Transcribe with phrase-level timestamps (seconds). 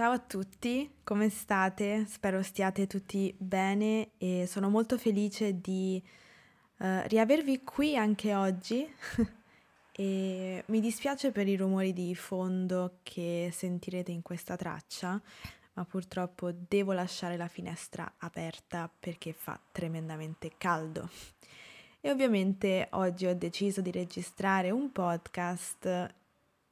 [0.00, 2.06] Ciao a tutti, come state?
[2.08, 6.02] Spero stiate tutti bene e sono molto felice di
[6.78, 8.90] uh, riavervi qui anche oggi
[9.92, 15.20] e mi dispiace per i rumori di fondo che sentirete in questa traccia,
[15.74, 21.10] ma purtroppo devo lasciare la finestra aperta perché fa tremendamente caldo.
[22.00, 26.14] E ovviamente oggi ho deciso di registrare un podcast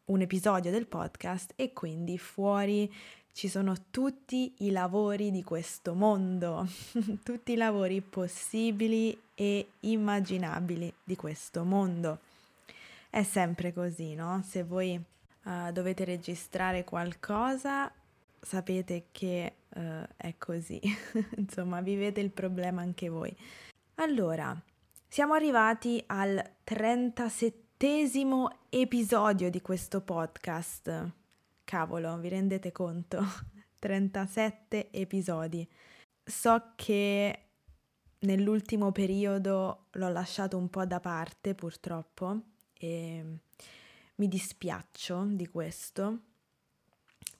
[0.09, 2.93] un episodio del podcast e quindi fuori
[3.33, 6.67] ci sono tutti i lavori di questo mondo,
[7.23, 12.21] tutti i lavori possibili e immaginabili di questo mondo.
[13.11, 14.43] È sempre così, no?
[14.47, 15.01] Se voi
[15.45, 17.93] uh, dovete registrare qualcosa,
[18.41, 19.81] sapete che uh,
[20.17, 20.81] è così.
[21.37, 23.35] Insomma, vivete il problema anche voi.
[23.97, 24.59] Allora,
[25.07, 27.67] siamo arrivati al 37
[28.71, 31.13] episodio di questo podcast.
[31.63, 33.23] Cavolo, vi rendete conto?
[33.79, 35.65] 37 episodi.
[36.25, 37.43] So che
[38.19, 42.41] nell'ultimo periodo l'ho lasciato un po' da parte purtroppo
[42.73, 43.25] e
[44.17, 46.19] mi dispiaccio di questo,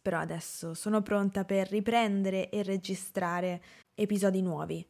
[0.01, 3.61] però adesso sono pronta per riprendere e registrare
[3.93, 4.87] episodi nuovi.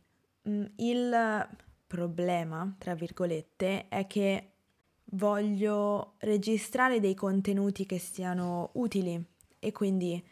[0.46, 1.48] Mm, il
[1.86, 4.52] problema, tra virgolette, è che
[5.12, 9.22] voglio registrare dei contenuti che siano utili
[9.58, 10.22] e quindi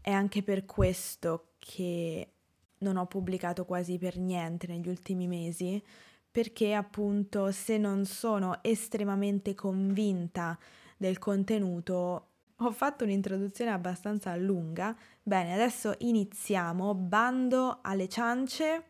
[0.00, 2.32] è anche per questo che
[2.78, 5.82] non ho pubblicato quasi per niente negli ultimi mesi,
[6.30, 10.58] perché appunto se non sono estremamente convinta
[10.96, 14.96] del contenuto, ho fatto un'introduzione abbastanza lunga.
[15.22, 16.94] Bene, adesso iniziamo.
[16.94, 18.84] Bando alle ciance.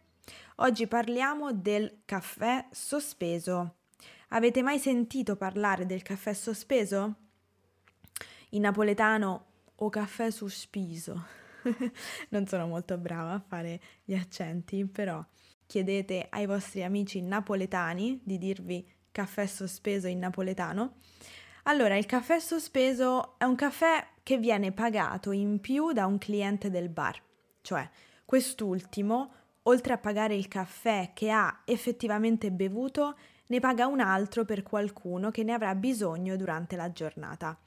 [0.57, 3.78] Oggi parliamo del caffè sospeso.
[4.33, 7.15] Avete mai sentito parlare del caffè sospeso?
[8.51, 11.25] In napoletano o caffè sospeso.
[12.29, 15.25] non sono molto brava a fare gli accenti, però
[15.65, 20.97] chiedete ai vostri amici napoletani di dirvi caffè sospeso in napoletano.
[21.65, 26.71] Allora, il caffè sospeso è un caffè che viene pagato in più da un cliente
[26.71, 27.19] del bar,
[27.63, 27.89] cioè
[28.27, 33.17] quest'ultimo, oltre a pagare il caffè che ha effettivamente bevuto,
[33.49, 37.59] ne paga un altro per qualcuno che ne avrà bisogno durante la giornata.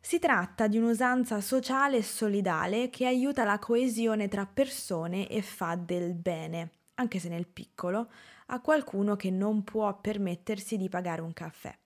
[0.00, 5.74] Si tratta di un'usanza sociale e solidale che aiuta la coesione tra persone e fa
[5.74, 8.10] del bene, anche se nel piccolo,
[8.46, 11.76] a qualcuno che non può permettersi di pagare un caffè.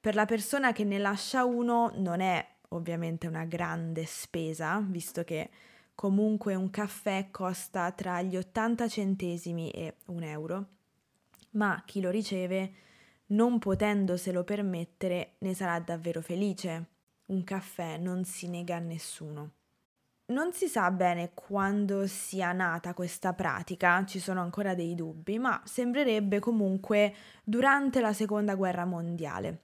[0.00, 5.50] Per la persona che ne lascia uno non è ovviamente una grande spesa, visto che
[5.94, 10.66] comunque un caffè costa tra gli 80 centesimi e un euro
[11.56, 12.72] ma chi lo riceve,
[13.28, 16.86] non potendoselo permettere, ne sarà davvero felice.
[17.26, 19.50] Un caffè non si nega a nessuno.
[20.26, 25.60] Non si sa bene quando sia nata questa pratica, ci sono ancora dei dubbi, ma
[25.64, 27.14] sembrerebbe comunque
[27.44, 29.62] durante la Seconda Guerra Mondiale.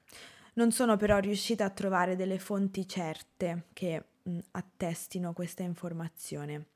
[0.54, 6.66] Non sono però riuscita a trovare delle fonti certe che mh, attestino questa informazione.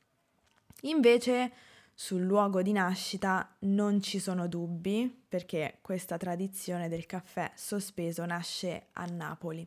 [0.83, 1.53] Invece
[1.99, 8.89] sul luogo di nascita non ci sono dubbi perché questa tradizione del caffè sospeso nasce
[8.93, 9.67] a Napoli,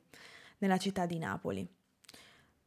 [0.60, 1.68] nella città di Napoli.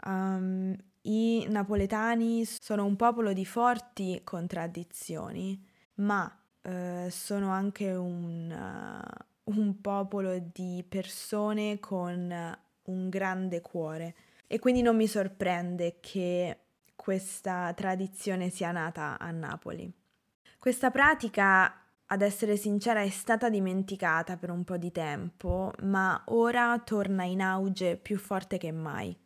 [0.05, 5.65] Um, I napoletani sono un popolo di forti contraddizioni,
[5.97, 6.29] ma
[6.63, 14.15] uh, sono anche un, uh, un popolo di persone con un grande cuore
[14.49, 16.62] e quindi non mi sorprende che
[17.03, 19.93] questa tradizione sia nata a Napoli.
[20.57, 26.81] Questa pratica, ad essere sincera, è stata dimenticata per un po' di tempo, ma ora
[26.85, 29.19] torna in auge più forte che mai.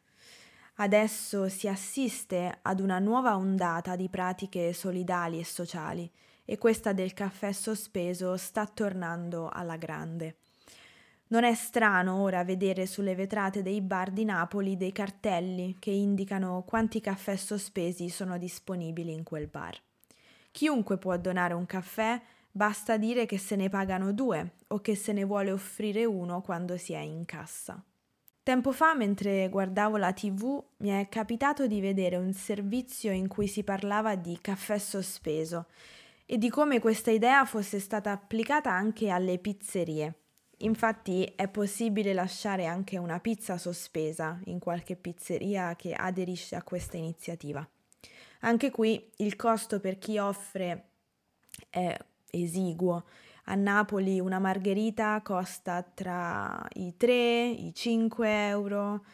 [0.76, 6.10] Adesso si assiste ad una nuova ondata di pratiche solidali e sociali
[6.47, 10.38] e questa del caffè sospeso sta tornando alla grande.
[11.28, 16.62] Non è strano ora vedere sulle vetrate dei bar di Napoli dei cartelli che indicano
[16.65, 19.77] quanti caffè sospesi sono disponibili in quel bar.
[20.53, 25.12] Chiunque può donare un caffè, basta dire che se ne pagano due o che se
[25.12, 27.83] ne vuole offrire uno quando si è in cassa.
[28.45, 33.48] Tempo fa, mentre guardavo la tv, mi è capitato di vedere un servizio in cui
[33.48, 35.66] si parlava di caffè sospeso
[36.24, 40.15] e di come questa idea fosse stata applicata anche alle pizzerie.
[40.60, 46.97] Infatti è possibile lasciare anche una pizza sospesa in qualche pizzeria che aderisce a questa
[46.97, 47.66] iniziativa.
[48.41, 50.88] Anche qui il costo per chi offre
[51.68, 51.97] è
[52.30, 53.04] esiguo.
[53.48, 59.04] A Napoli una margherita costa tra i 3 e i 5 euro,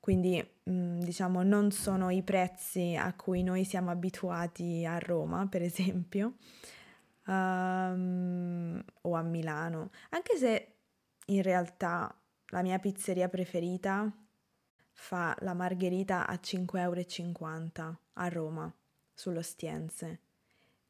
[0.00, 5.62] quindi mm, diciamo non sono i prezzi a cui noi siamo abituati a Roma, per
[5.62, 6.34] esempio,
[7.26, 10.73] um, o a Milano, anche se
[11.26, 12.14] in realtà
[12.48, 14.10] la mia pizzeria preferita
[14.92, 16.78] fa la margherita a 5,50
[17.80, 18.74] euro a Roma,
[19.12, 20.20] sull'Ostiense.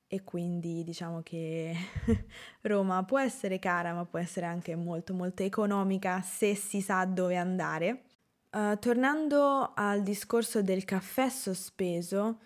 [0.07, 1.75] E quindi diciamo che
[2.63, 7.37] Roma può essere cara, ma può essere anche molto molto economica se si sa dove
[7.37, 8.03] andare.
[8.51, 12.39] Uh, tornando al discorso del caffè sospeso,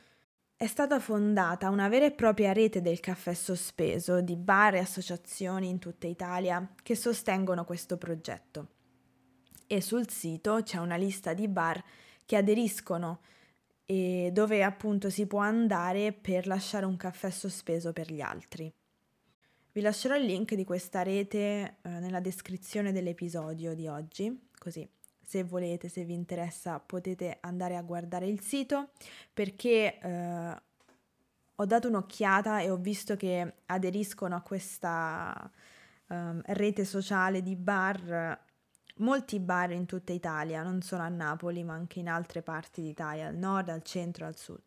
[0.61, 5.69] è stata fondata una vera e propria rete del caffè sospeso di bar e associazioni
[5.69, 8.71] in tutta Italia che sostengono questo progetto.
[9.69, 11.81] E sul sito c'è una lista di bar
[12.27, 13.21] che aderiscono
[13.87, 18.69] e dove appunto si può andare per lasciare un caffè sospeso per gli altri.
[19.71, 24.91] Vi lascerò il link di questa rete eh, nella descrizione dell'episodio di oggi, così
[25.29, 28.93] se volete, se vi interessa, potete andare a guardare il sito
[29.31, 30.63] perché eh,
[31.55, 35.51] ho dato un'occhiata e ho visto che aderiscono a questa
[36.07, 38.41] um, rete sociale di bar
[38.97, 43.27] molti bar in tutta Italia, non solo a Napoli, ma anche in altre parti d'Italia,
[43.27, 44.63] al nord, al centro, al sud.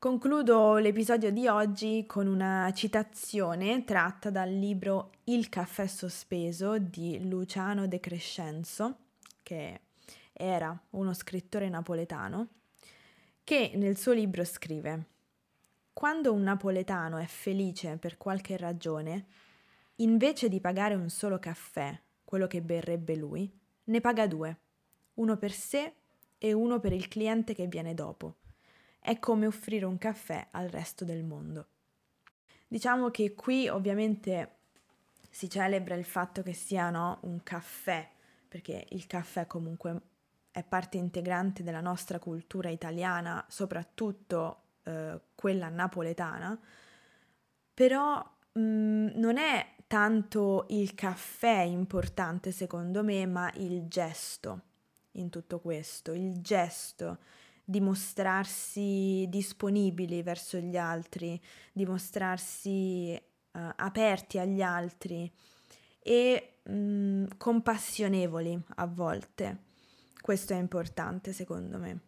[0.00, 7.86] Concludo l'episodio di oggi con una citazione tratta dal libro Il caffè sospeso di Luciano
[7.86, 8.98] De Crescenzo
[9.44, 9.82] che
[10.32, 12.48] era uno scrittore napoletano,
[13.44, 15.04] che nel suo libro scrive
[15.92, 19.26] Quando un napoletano è felice per qualche ragione,
[19.96, 23.48] invece di pagare un solo caffè, quello che berrebbe lui,
[23.84, 24.58] ne paga due,
[25.14, 25.92] uno per sé
[26.38, 28.38] e uno per il cliente che viene dopo.
[28.98, 31.68] È come offrire un caffè al resto del mondo.
[32.66, 34.56] Diciamo che qui ovviamente
[35.30, 38.08] si celebra il fatto che sia no, un caffè
[38.54, 40.00] perché il caffè comunque
[40.52, 46.56] è parte integrante della nostra cultura italiana, soprattutto eh, quella napoletana,
[47.74, 54.60] però mh, mm, non è tanto il caffè importante secondo me, ma il gesto
[55.14, 57.18] in tutto questo, il gesto
[57.64, 61.42] di mostrarsi disponibili verso gli altri,
[61.72, 65.28] di mostrarsi uh, aperti agli altri
[66.06, 69.58] e mh, mm, compassionevoli a volte.
[70.20, 72.00] Questo è importante secondo me.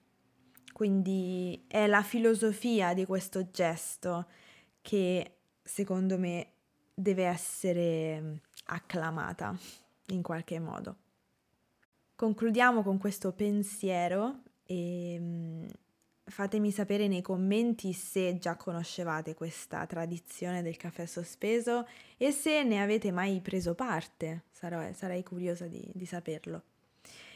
[0.73, 4.27] Quindi è la filosofia di questo gesto
[4.83, 6.53] che secondo me
[6.93, 8.35] deve essere mm,
[8.67, 9.57] acclamata
[10.09, 10.97] in qualche modo.
[12.15, 15.67] Concludiamo con questo pensiero e mm,
[16.37, 21.89] Fatemi sapere nei commenti se già conoscevate questa tradizione del caffè sospeso
[22.19, 26.63] e se ne avete mai preso parte, sarò, sarei curiosa di, di saperlo.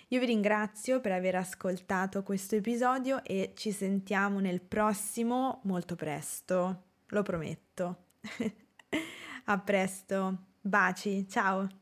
[0.08, 6.82] Io vi ringrazio per aver ascoltato questo episodio e ci sentiamo nel prossimo molto presto,
[7.06, 8.04] lo prometto.
[9.46, 11.79] A presto, baci, ciao!